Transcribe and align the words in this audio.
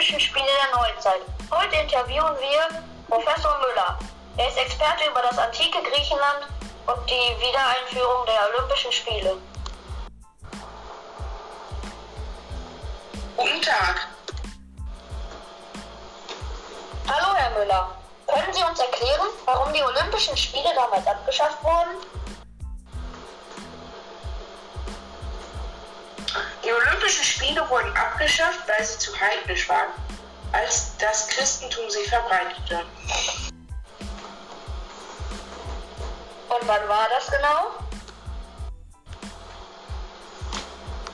Olympischen 0.00 0.20
Spiele 0.20 0.46
der 0.46 0.76
Neuzeit. 0.76 1.20
Heute 1.50 1.76
interviewen 1.76 2.34
wir 2.40 2.82
Professor 3.08 3.58
Müller. 3.58 3.98
Er 4.36 4.48
ist 4.48 4.58
Experte 4.58 5.08
über 5.10 5.20
das 5.22 5.38
antike 5.38 5.78
Griechenland 5.82 6.48
und 6.86 7.10
die 7.10 7.46
Wiedereinführung 7.46 8.26
der 8.26 8.48
Olympischen 8.54 8.92
Spiele. 8.92 9.36
Guten 13.36 13.62
Tag. 13.62 14.08
Hallo, 17.08 17.34
Herr 17.34 17.50
Müller. 17.50 17.90
Können 18.26 18.52
Sie 18.52 18.62
uns 18.62 18.80
erklären, 18.80 19.28
warum 19.44 19.72
die 19.72 19.82
Olympischen 19.82 20.36
Spiele 20.36 20.72
damals 20.74 21.06
abgeschafft 21.06 21.62
wurden? 21.62 22.19
Die 26.64 26.72
Olympischen 26.72 27.24
Spiele 27.24 27.68
wurden 27.68 27.96
abgeschafft, 27.96 28.60
weil 28.68 28.84
sie 28.84 28.98
zu 28.98 29.12
heidnisch 29.18 29.68
waren, 29.68 29.90
als 30.52 30.96
das 30.98 31.28
Christentum 31.28 31.88
sie 31.90 32.04
verbreitete. 32.08 32.84
Und 36.48 36.66
wann 36.68 36.88
war 36.88 37.08
das 37.10 37.30
genau? 37.30 37.70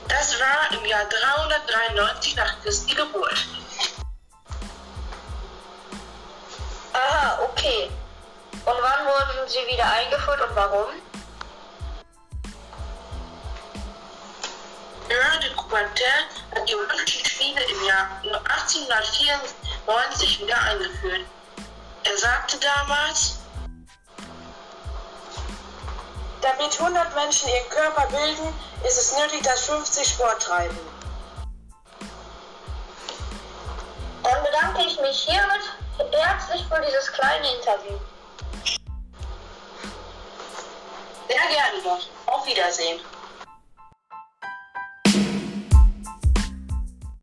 Das 0.07 0.39
war 0.39 0.77
im 0.77 0.85
Jahr 0.85 1.05
393 1.05 2.35
nach 2.35 2.61
Christi 2.61 2.95
Geburt. 2.95 3.45
Aha, 6.93 7.39
okay. 7.43 7.89
Und 8.65 8.75
wann 8.81 9.05
wurden 9.05 9.47
sie 9.47 9.65
wieder 9.71 9.85
eingeführt 9.91 10.41
und 10.41 10.55
warum? 10.55 10.87
Coubertin 15.77 16.25
hat 16.55 16.67
die 16.67 16.75
Olympischen 16.75 17.23
Spiele 17.25 17.61
im 17.61 17.85
Jahr 17.85 18.19
1894 18.23 20.41
wieder 20.41 20.59
eingeführt. 20.59 21.21
Er 22.03 22.17
sagte 22.17 22.57
damals, 22.57 23.35
Damit 26.41 26.79
100 26.79 27.15
Menschen 27.15 27.49
ihren 27.49 27.69
Körper 27.69 28.07
bilden, 28.07 28.53
ist 28.83 28.97
es 28.97 29.15
nötig, 29.17 29.43
dass 29.43 29.65
50 29.65 30.07
Sport 30.07 30.41
treiben. 30.41 30.79
Dann 34.23 34.43
bedanke 34.43 34.81
ich 34.83 34.99
mich 35.01 35.23
hiermit 35.23 35.61
herzlich 36.11 36.65
für 36.67 36.81
dieses 36.81 37.11
kleine 37.11 37.53
Interview. 37.55 37.99
sehr 41.27 41.47
gerne 41.49 41.81
doch. 41.83 41.99
Auf 42.33 42.45
Wiedersehen. 42.45 43.01